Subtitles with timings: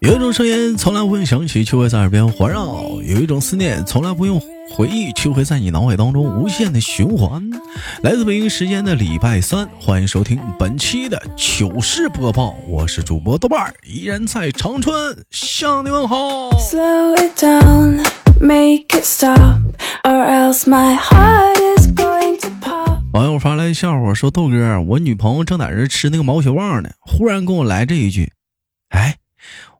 [0.00, 2.58] 有一种声音从来不用响起，却会在耳边环绕；
[3.02, 7.42] 有一种思念从来不用回忆，却会在你脑海当中无限的循环。
[8.02, 14.94] 来自北京时间的礼拜三，欢迎收听本期的糗事播报，我是主播豆瓣儿，依然在长春
[15.30, 16.50] 向你问好。
[16.52, 18.02] Slow it down,
[18.40, 19.60] make it stop,
[20.04, 23.00] or else my heart is going to pop.
[23.12, 28.32] 网友发来笑话说：“豆哥，我女朋友正在这吃那个毛血旺呢，忽然跟我来这一句，
[28.90, 29.16] 哎。”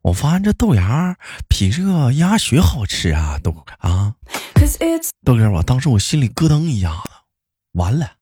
[0.03, 1.15] 我发现这豆芽
[1.47, 4.15] 比这个鸭血好吃啊，豆啊，
[5.23, 7.11] 豆哥，我当时我心里咯噔一下子，
[7.73, 8.13] 完了，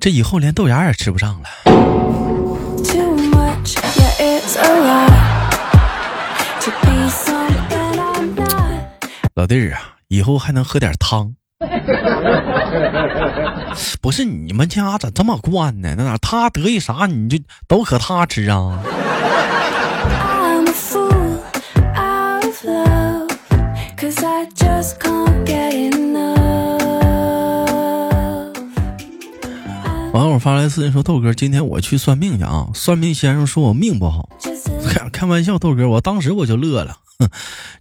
[0.00, 1.48] 这以后连豆芽也吃不上了。
[9.34, 11.34] 老弟儿啊，以后还能喝点汤。
[14.00, 15.94] 不是你们家咋这么惯呢？
[15.98, 17.38] 那哪他得意啥你就
[17.68, 18.82] 都可他吃啊？
[30.12, 32.66] 网友发来私信说：“豆哥，今天我去算命去啊！
[32.74, 34.28] 算命先生说我命不好，
[34.88, 36.96] 开开玩笑，豆哥，我当时我就乐了。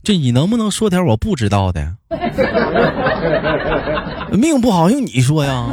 [0.04, 1.96] 这你能不能说点我不知道的？
[4.32, 5.66] 命不好用你说呀？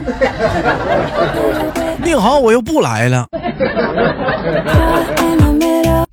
[2.03, 3.29] 命好我又不来了。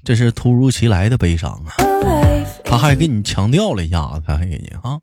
[0.03, 1.73] 这是突如其来的悲伤啊！
[2.65, 4.99] 他还给你强调了一下子，他还给你啊。”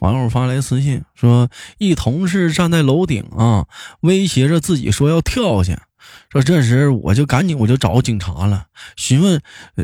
[0.00, 3.66] 网友发来私信说：“一同事站在楼顶啊，
[4.00, 5.86] 威胁着自己说要跳下。
[6.30, 9.40] 说这时我就赶紧我就找警察了，询问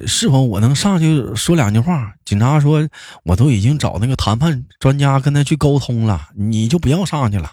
[0.07, 2.13] 是否我能上去说两句话。
[2.25, 2.87] 警察说
[3.25, 7.53] 我都已经找那个谈判专家跟他去沟通了，你就不要上去了。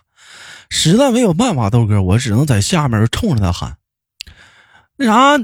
[0.69, 3.77] 实在没有办法，豆哥，我只能在下面冲着他喊：
[4.97, 5.37] 那啥，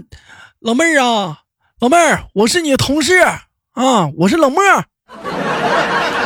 [0.60, 1.40] 老妹儿啊，
[1.80, 3.18] 老妹儿，我是你的同事
[3.74, 4.62] 啊，我是冷漠。”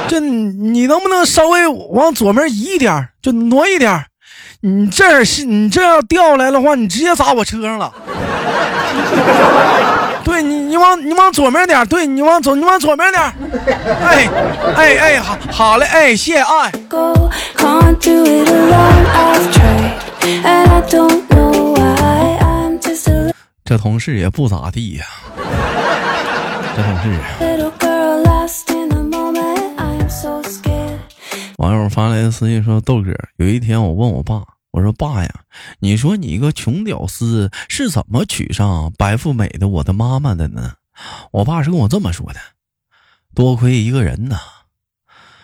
[0.07, 4.05] 这你能不能稍微往左面移一点，就挪一点？
[4.61, 7.93] 你这是你这要掉下来的话，你直接砸我车上了。
[10.27, 13.23] 对你，你往你往左面点，对你往左，你往左面点。
[14.03, 14.27] 哎
[14.75, 16.69] 哎哎，好好嘞，哎，谢爱。
[23.63, 25.05] 这同事也不咋地呀，
[26.75, 27.17] 这同事。
[31.57, 34.41] 网友发来的私信说：“豆哥，有一天我问我爸，
[34.77, 35.41] 我说爸呀，
[35.79, 40.73] 你说你一个穷屌丝是怎么娶上白富美的我的妈妈的呢？”
[41.33, 42.39] 我爸是跟我这么说的
[43.33, 44.37] ：“多亏一个人呐，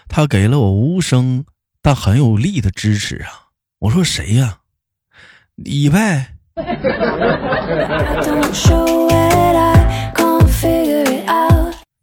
[0.07, 1.45] 他给了我无声
[1.81, 3.49] 但很有力的支持啊。”
[3.81, 4.59] 我说：“谁呀？
[5.55, 6.35] 你呗。”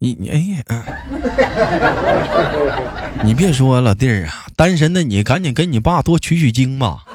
[0.03, 0.63] 你你哎，
[3.23, 7.05] 你别说老弟儿啊，单身的你赶紧跟你爸多取取经吧。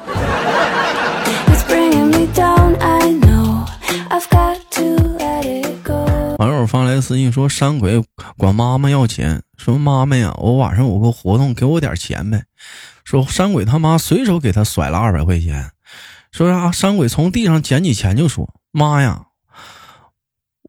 [6.39, 8.03] 网友发来私信说，山鬼
[8.37, 12.45] 管妈妈要钱，说妈妈呀，我晚上有个活动，给我点钱呗。
[13.05, 15.71] 说山鬼他妈随手给他甩了二百块钱，
[16.31, 16.71] 说啥？
[16.71, 19.23] 山鬼从地上捡起钱就说，妈呀。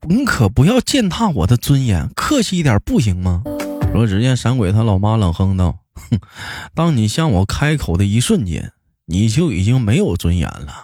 [0.08, 3.44] 你可不要践踏我的尊严，客气一点不行吗？
[3.92, 6.20] 说只见山鬼他老妈冷哼道：“哼，
[6.74, 8.72] 当你向我开口的一瞬间，
[9.06, 10.84] 你就已经没有尊严了。”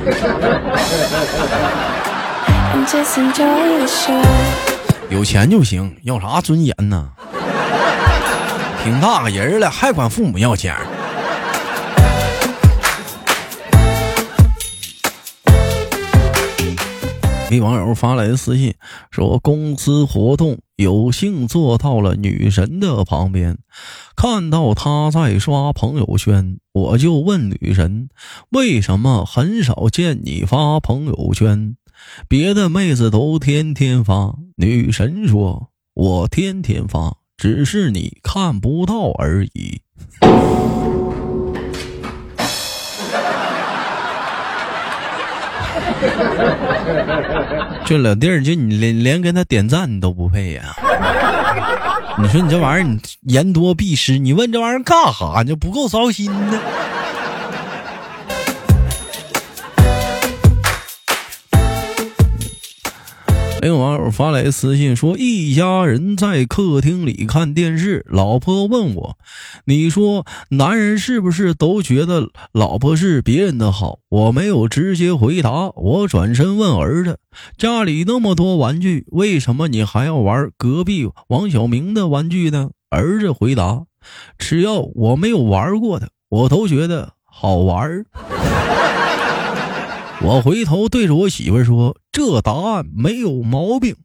[5.10, 7.08] 有钱就行，要啥尊严呢？
[8.82, 10.74] 挺大个人了，还管父母要钱？
[17.50, 18.74] 给网友发来的私信
[19.10, 23.58] 说：“公司活动有幸坐到了女神的旁边，
[24.14, 28.08] 看到她在刷朋友圈，我就问女神
[28.50, 31.74] 为什么很少见你发朋友圈，
[32.28, 34.36] 别的妹子都天天发。
[34.54, 39.80] 女神说：我天天发，只是你看不到而已。”
[47.84, 50.62] 这老弟儿，就你连连跟他点赞你都不配呀？
[52.18, 53.00] 你说你这玩意儿，你
[53.32, 55.42] 言多必失，你问这玩意儿干啥？
[55.46, 56.58] 你不够糟心呢？
[63.68, 69.18] 有网友发来私信说，一家人在客厅里看电视，老婆问我
[69.66, 77.18] ：“你说男人是不是都觉得老婆是别人的好？”我没有直接回答，我转身问儿子
[77.58, 83.82] ：“家里那么多玩具，为什么你还要玩隔壁王小明的玩具呢？”儿子回答
[84.38, 88.04] ：“只要我没有玩过的，我都觉得好玩。”
[90.22, 93.96] 我回头对着我媳妇说：“这答案没有毛病。”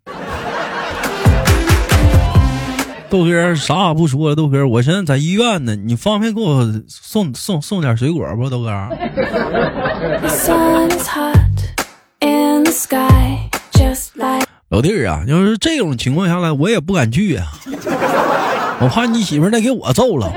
[3.10, 8.50] 豆哥啥也不说了，豆哥，我现在在医院呢，你方便给我送送送点水果不？
[8.50, 8.72] 豆哥。
[14.70, 17.52] 老弟儿啊，要是这种情况下来，我也不敢去啊，
[18.80, 20.32] 我怕你媳妇再给我揍了。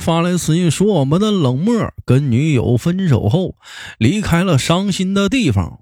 [0.00, 3.54] 发来私信说：“我们的冷漠跟女友分手后，
[3.98, 5.80] 离开了伤心的地方，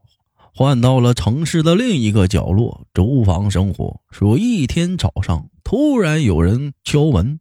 [0.53, 4.01] 换到了城市的另一个角落租房生活。
[4.11, 7.39] 说一天早上突然有人敲门，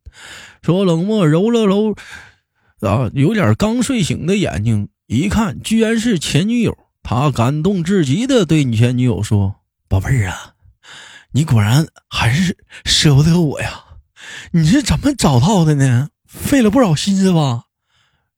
[0.62, 1.96] 说冷漠揉了揉
[2.82, 6.78] 啊有点刚睡醒的眼睛，一看居然是前女友。
[7.02, 9.56] 他感动至极的对前女友说
[9.90, 10.54] ：‘宝贝儿啊，
[11.32, 13.84] 你果然还是舍不得我呀，
[14.52, 17.64] 你是怎么找到的呢？’”费了不少心思吧？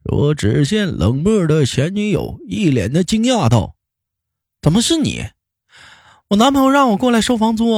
[0.06, 3.76] 我只见冷漠的前女友一脸的惊讶道
[4.62, 5.26] ：“怎么是你？
[6.30, 7.76] 我男朋友让我过来收房租。”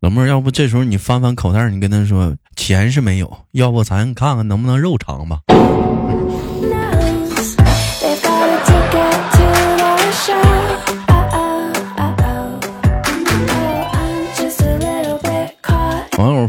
[0.00, 5.40] 冷漠，要不这时候你翻翻口袋，你跟他说钱是没有，要不咱看看能不能肉偿吧。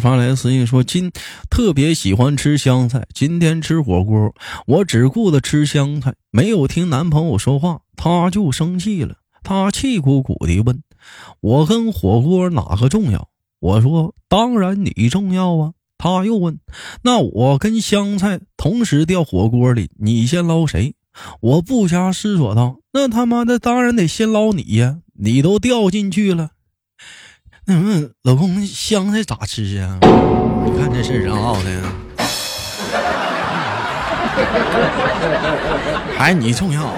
[0.02, 1.10] 发来私信说：“今
[1.50, 9.16] 特别喜欢吃香菜，今天吃火锅，我只顾着吃香菜，没有听男朋友说话，他就生气了。
[9.44, 10.84] 他气鼓鼓地问
[11.40, 13.30] 我：跟火锅哪个重要？
[13.60, 15.74] 我说：当然你重要啊。
[15.98, 16.58] 他又问：
[17.04, 20.96] 那我跟香菜同时掉火锅里，你先捞谁？
[21.42, 26.50] 我不加思索道：那他妈的当然得先捞你呀，你都掉进去了。”
[27.74, 29.98] 那老公香菜咋吃啊？
[30.66, 31.82] 你看这事儿真好的，
[36.18, 36.94] 还你重要啊。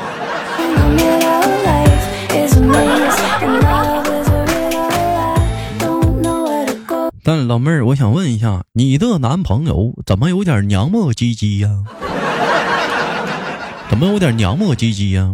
[7.25, 11.69] 但老妹儿，我想问一下，你的男朋友怎么有点娘磨唧唧呀？
[13.89, 15.31] 怎么有点娘磨唧唧呀？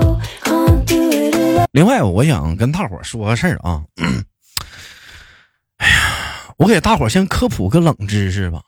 [1.71, 3.81] 另外，我想跟大伙说个事儿啊。
[6.59, 8.61] 我给大伙先科普个冷知识吧，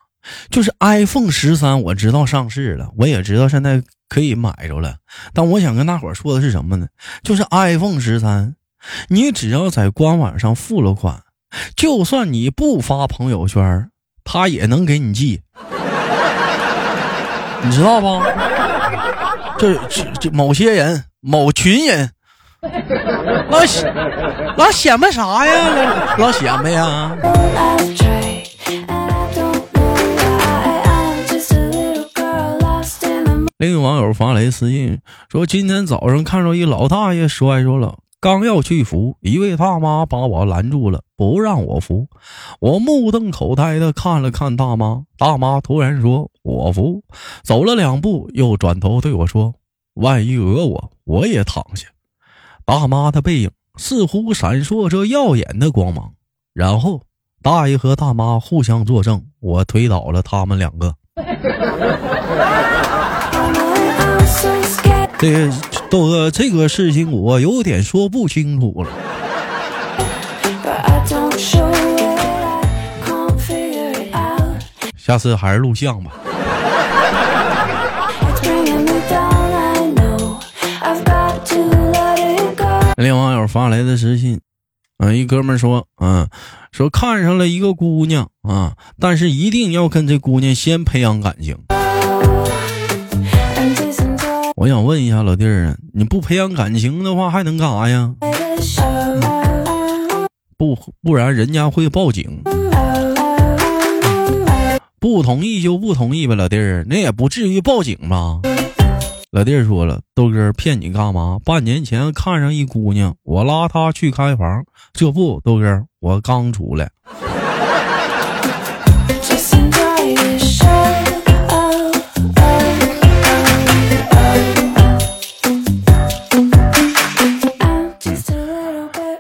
[0.49, 4.95] 就是 iPhone 十三我知道上市了，我也知道现在可以买着了。
[5.33, 6.87] 但我想跟大伙说的是什么呢？
[7.21, 8.55] 就是 iPhone 十三，
[9.09, 11.21] 你只要在官网上付了款，
[11.75, 13.89] 就算你不发朋友圈，
[14.23, 15.41] 他也能给你寄，
[17.61, 18.23] 你知道不？
[19.59, 22.11] 这这这某些人、某群人，
[23.49, 23.91] 老显
[24.55, 26.15] 老显摆啥呀？
[26.19, 27.17] 老显摆呀？
[33.57, 42.07] 另一网友发来私信说：“今天早上看着一老大爷摔着了，刚要去扶，一位大妈把我拦住了，不让我扶。
[42.59, 47.03] 我目瞪口呆的看了看大妈，大妈突然说：‘我扶。’
[47.43, 49.55] 走了两步，又转头对我说
[49.95, 51.87] ：‘万一讹我，我也躺下。’
[52.65, 56.13] 大妈的背影似乎闪烁着耀眼的光芒。
[56.53, 57.01] 然后，
[57.41, 60.93] 大爷和大妈互相作证，我推倒了他们两个。”
[65.17, 65.53] 这个
[65.89, 68.89] 豆哥，这个事情我有点说不清楚了。
[74.97, 76.11] 下次还是录像吧。
[83.51, 84.39] 发来的私信，
[84.97, 86.25] 啊，一哥们说，嗯，
[86.71, 91.57] 说看上了一个姑娘啊，但是一定要跟这姑娘先培养感情。
[94.55, 98.15] 我想问一下老弟儿，你不培养感情的话，还能干啥呀？
[100.57, 102.43] 不不然人家会报警。
[104.97, 108.39] 不同意就不同意呗，老弟儿，那也不至于报警吧？
[109.31, 111.39] 老弟儿说了，豆哥骗你干嘛？
[111.45, 116.91] 半年前看上一姑娘，我拉她去开房，这不，豆哥我刚出来。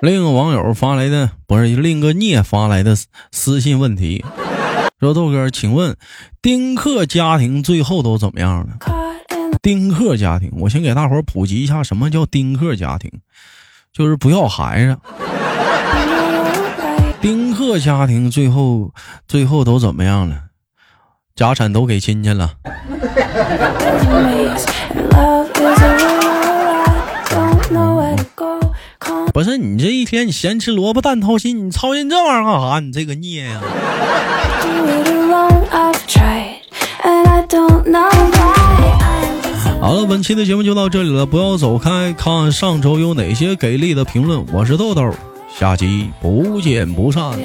[0.01, 2.97] 另一个网友发来的不是另一个聂发来的
[3.31, 4.25] 私信问题，
[4.99, 5.95] 说豆哥，请问
[6.41, 9.00] 丁克家庭最后都怎么样了？
[9.61, 13.11] 丁克家庭，我先给大伙普及一下什么叫丁克家庭，
[13.93, 14.97] 就是不要孩子。
[17.21, 18.91] 丁克家庭最后
[19.27, 20.45] 最后都怎么样了？
[21.35, 22.55] 家产都给亲戚了。
[29.31, 32.79] 不是你这一天你闲吃萝卜淡操心，你操心这玩意儿干啥？
[32.79, 33.61] 你这个孽呀！
[39.91, 44.41] 好了，本期的节目就到这里了，不要走开，看上周有哪些给力的评论。
[44.53, 45.13] 我是豆豆，
[45.59, 47.37] 下期不见不散。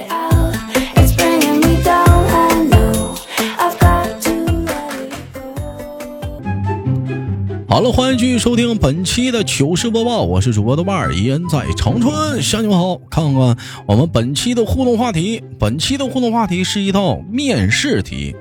[7.68, 12.96] 好了，欢迎继续收听本期的糗事播报，我是主播豆瓣儿，依然在长春乡亲们好。
[13.10, 13.56] 看看
[13.88, 18.36] 我们本期的互动话题，本期的互动话题是一道面试题。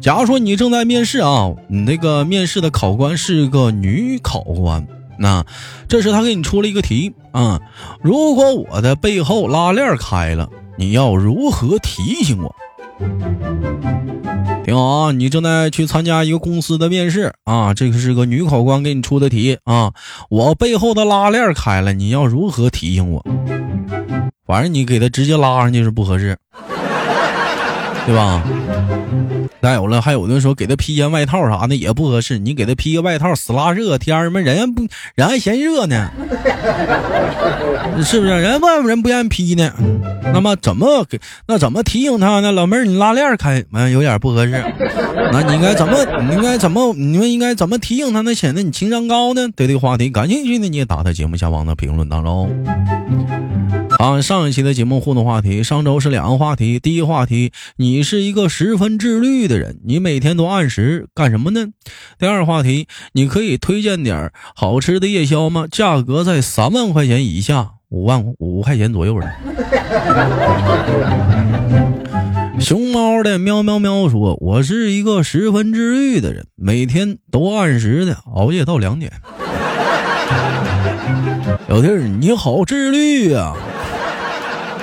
[0.00, 4.86] 假如说你正在面试啊，你那个面试的考官是一个女考官，
[5.18, 5.44] 那
[5.88, 7.60] 这时他给你出了一个题啊，
[8.02, 12.54] 如果我的背后拉链开了，你要如何提醒我？
[14.64, 19.92] 挺好啊，你正在去参加一个公司的面试啊，这个是个女考官给你出的题啊。
[20.30, 23.22] 我背后的拉链开了，你要如何提醒我？
[24.46, 26.36] 反正你给他直接拉上去是不合适，
[28.10, 28.42] 对吧？
[29.62, 32.38] 再有了，还有的时候给他披件外套啥的也不合适。
[32.40, 36.10] 你给他披个外套，死拉热天儿嘛，人家不，人还嫌热呢，
[38.02, 38.32] 是不是？
[38.32, 39.72] 人外边人不愿意披呢。
[40.32, 41.20] 那么怎么给？
[41.46, 42.50] 那怎么提醒他呢？
[42.50, 44.64] 老妹儿，你拉链开，完有点不合适。
[45.30, 46.04] 那你应该怎么？
[46.28, 46.92] 你应该怎么？
[46.94, 48.34] 你们应该怎么提醒他呢？
[48.34, 49.46] 显得你情商高呢？
[49.54, 52.50] 对这个话题感兴趣的，你也打在节目下方的评论当中。
[54.00, 56.80] 啊，上一期的节目互动话题，上周是两个话题。
[56.80, 61.66] 第一话题，你是一个十分自律的人，你每天都按时干什么呢？
[62.18, 65.66] 第二话题，你可以推荐点好吃的夜宵吗？
[65.70, 69.30] 价格在三万块钱以下，五万五块钱左右的。
[72.58, 79.12] 熊猫的喵喵喵说：“我是一个十分自律的人，每天都按时的熬夜到两点。
[81.68, 83.54] ”小弟儿，你好自律呀！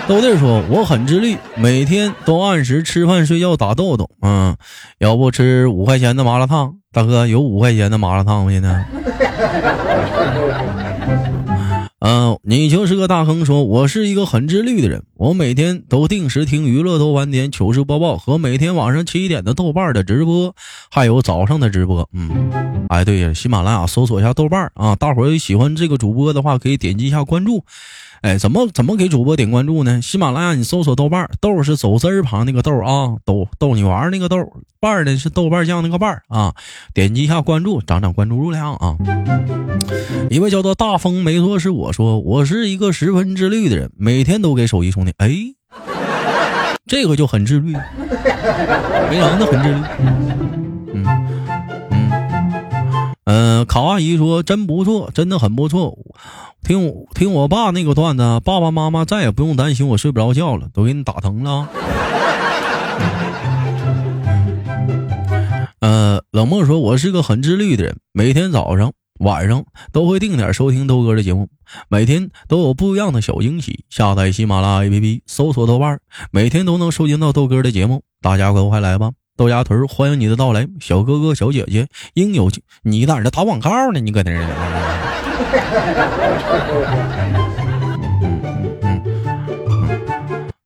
[0.08, 4.10] 豆弟说：“我很自律，每天都按时吃饭、睡觉、打豆豆。
[4.22, 4.56] 嗯，
[5.00, 6.76] 要不吃五块钱的麻辣烫？
[6.94, 8.52] 大哥，有五块钱的麻辣烫吗？
[8.52, 8.86] 现在？
[12.00, 13.44] 嗯，你就是个大坑。
[13.44, 20.56] 说我是一个很自律的人，我每天都定时听娱乐多晚点糗事播报和每天晚上七点的豆瓣的直播，
[20.90, 22.08] 还有早上的直播。
[22.14, 22.50] 嗯，
[22.88, 27.66] 哎，对呀，喜马拉雅搜索一下豆瓣啊，大伙儿喜欢这个主播的话，可以点击一下关注。”
[28.22, 30.02] 哎，怎么怎么给主播点关注呢？
[30.02, 34.38] 喜马拉雅，你搜索豆瓣，豆是走字旁那个豆啊，逗逗你玩那个豆，
[34.80, 36.54] 瓣的是豆瓣酱那个瓣啊。
[36.94, 38.96] 点击一下关注，涨涨关注量啊。
[40.30, 45.14] 一位叫做大风，没错，是我说，我是一个十分自律的人，每天都给手机充电。
[45.20, 45.32] 哎，
[46.88, 47.74] 这个就很自律，
[49.10, 50.47] 非常的很自律。
[53.28, 55.98] 嗯嗯嗯，考阿姨说真不错，真的很不错。
[56.64, 61.68] 听听我爸那个段子，爸爸妈妈再也不用担心我睡不着觉了，都给你打疼了。
[65.82, 71.50] 呃，冷漠说，我是个很自律的人，每天早上晚上都会定点收听豆哥的节目，
[71.90, 73.84] 每天都有不一样的小惊喜。
[73.90, 76.00] 下载喜马拉雅 APP，搜索豆瓣，
[76.32, 78.04] 每天都能收听到豆哥的节目。
[78.22, 82.64] 大家快快来吧，豆芽屯欢迎你的到来，小哥哥小姐姐应有尽。
[82.82, 84.00] 你在这打广告呢？
[84.00, 84.42] 你搁那儿？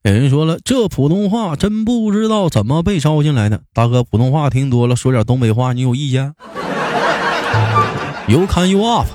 [0.04, 3.60] 有人说了，这普通话真不知道怎么被招进来的。
[3.74, 6.32] 大哥，普通话听多了，说点东北话，你有意见？
[8.26, 9.06] You can you up?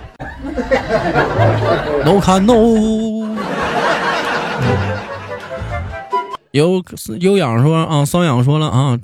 [2.06, 2.54] No can no.
[6.52, 6.84] 有
[7.20, 9.00] 有养说啊，骚养说了啊。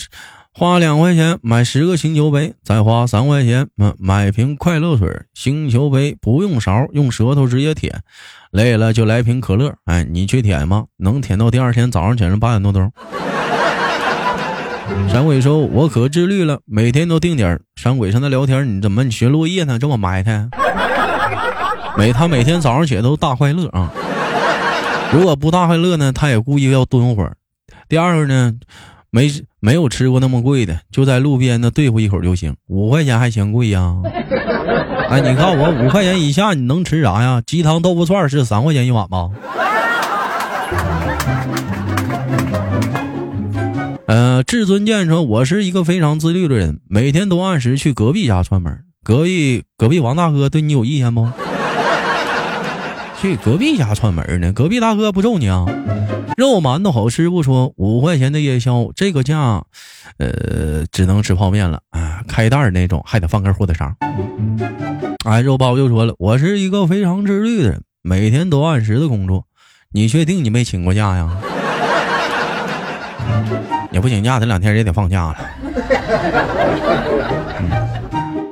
[0.56, 5.10] 花两块钱买十个星球杯，再花三块钱买买瓶快乐水。
[5.34, 8.02] 星球杯不用勺，用舌头直接舔。
[8.52, 9.74] 累了就来瓶可乐。
[9.86, 10.86] 哎，你去舔吗？
[10.98, 12.92] 能舔到第二天早上起来八点多钟。
[15.10, 19.80] 闪鬼 说：“我可自律了，每天都定点。”闪鬼上那聊天，你怎么你学落叶呢？
[19.80, 20.48] 这么埋汰？
[21.98, 23.92] 每他每天早上起来都大快乐啊！
[25.12, 27.38] 如果不大快乐呢，他也故意要蹲会儿。
[27.90, 28.54] 第二个呢，
[29.10, 29.32] 没
[29.66, 33.96] 没有吃过那么贵的，就在路边的对付一口就行，五块钱还嫌贵呀？
[35.10, 37.42] 哎，你告诉我，五块钱以下你能吃啥呀？
[37.46, 39.30] 鸡汤豆腐串是三块钱一碗吗？
[44.06, 48.80] 呃，至尊剑说：“我是一个非常自律的人，每天都按时去隔壁家串门。
[49.02, 51.26] 隔壁隔壁王大哥对你有意见不？
[53.22, 54.52] 去隔壁家串门呢？
[54.52, 55.66] 隔壁大哥不揍你啊？
[56.36, 59.64] 肉馒头好吃不说，五块钱的夜宵，这个价，
[60.18, 62.24] 呃，只能吃泡面了啊！
[62.28, 63.96] 开袋那种还得放根火腿肠。
[65.26, 69.46] 哎，肉包就说了，我是一个非常自律的人，每天都按时的工作。
[69.92, 71.30] 你确定你没请过假呀？”
[73.92, 75.38] 也不请假，这两天也得放假了。
[77.60, 77.83] 嗯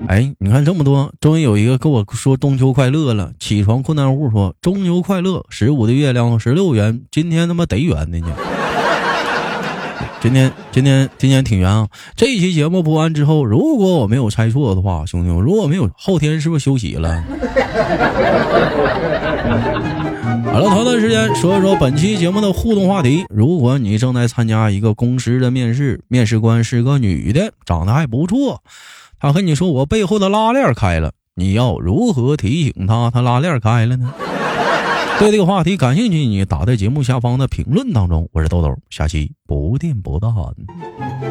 [0.08, 3.32] 哎，你看这么多，终于有一个跟我说中秋快乐了。
[3.40, 8.28] 起床困难户说中秋快乐，十五的月亮十六圆，今天他妈得圆的呢。
[10.20, 11.88] 今天今天今天挺圆啊！
[12.16, 17.24] 这一期节目播完之后，如果我没有猜错的话，兄弟们，如果没有后天是不是休息了？
[20.52, 23.24] 好了，头段时间说一说本期节目的互动话题。
[23.30, 28.62] 如果你正在参加一个公司的面试，面试官是个女的，长得还不错，
[29.18, 34.14] 她和你说我背后的拉链开了，你要如何提醒她她拉链开了呢？
[35.20, 38.28] 对这个话题感兴趣，你打在节目下方的评论当中。
[38.34, 41.31] 我是豆豆，下期不见不散。